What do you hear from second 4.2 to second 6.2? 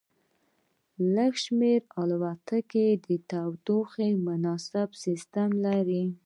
مناسب سیستم لري